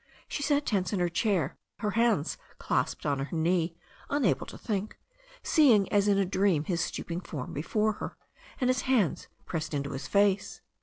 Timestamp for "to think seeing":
4.47-5.87